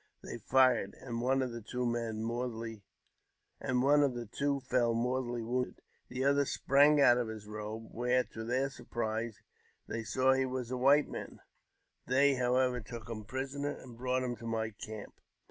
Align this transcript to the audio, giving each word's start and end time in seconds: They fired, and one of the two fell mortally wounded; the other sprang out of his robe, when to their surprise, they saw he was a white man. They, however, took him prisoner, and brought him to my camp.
They 0.23 0.39
fired, 0.39 0.95
and 0.99 1.21
one 1.21 1.43
of 1.43 1.51
the 1.51 1.61
two 1.61 1.85
fell 4.61 4.93
mortally 4.95 5.41
wounded; 5.43 5.81
the 6.09 6.25
other 6.25 6.43
sprang 6.43 6.99
out 6.99 7.19
of 7.19 7.27
his 7.27 7.45
robe, 7.45 7.89
when 7.91 8.25
to 8.33 8.43
their 8.43 8.71
surprise, 8.71 9.41
they 9.87 10.03
saw 10.03 10.33
he 10.33 10.45
was 10.47 10.71
a 10.71 10.77
white 10.77 11.07
man. 11.07 11.39
They, 12.07 12.33
however, 12.33 12.81
took 12.81 13.07
him 13.07 13.25
prisoner, 13.25 13.73
and 13.79 13.95
brought 13.95 14.23
him 14.23 14.35
to 14.37 14.47
my 14.47 14.71
camp. 14.71 15.19